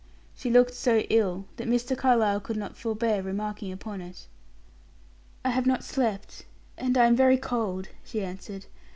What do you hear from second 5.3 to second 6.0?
"I have not